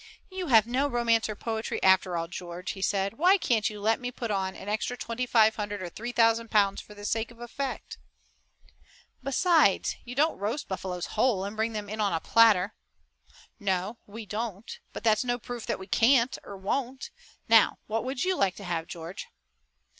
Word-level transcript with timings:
"You 0.31 0.47
have 0.47 0.65
no 0.65 0.87
romance 0.87 1.29
or 1.29 1.35
poetry 1.35 1.79
after 1.83 2.17
all, 2.17 2.27
George," 2.27 2.71
he 2.71 2.81
said. 2.81 3.19
"Why 3.19 3.37
can't 3.37 3.69
you 3.69 3.79
let 3.79 3.99
me 3.99 4.09
put 4.09 4.31
on 4.31 4.55
an 4.55 4.67
extra 4.67 4.97
twenty 4.97 5.27
five 5.27 5.57
hundred 5.57 5.83
or 5.83 5.89
three 5.89 6.11
thousand 6.11 6.49
pounds 6.49 6.81
for 6.81 6.95
the 6.95 7.05
sake 7.05 7.29
of 7.29 7.39
effect?" 7.39 7.99
"Besides, 9.21 9.97
you 10.03 10.15
don't 10.15 10.39
roast 10.39 10.67
buffaloes 10.67 11.05
whole 11.13 11.45
and 11.45 11.55
bring 11.55 11.73
them 11.73 11.87
in 11.87 12.01
on 12.01 12.13
a 12.13 12.19
platter!" 12.19 12.73
"No, 13.59 13.99
we 14.07 14.25
don't, 14.25 14.79
but 14.91 15.03
that's 15.03 15.23
no 15.23 15.37
proof 15.37 15.67
that 15.67 15.77
we 15.77 15.85
can't 15.85 16.35
or 16.43 16.57
won't. 16.57 17.11
Now, 17.47 17.77
what 17.85 18.03
would 18.03 18.25
you 18.25 18.35
like 18.35 18.55
to 18.55 18.63
have, 18.63 18.87
George?" 18.87 19.27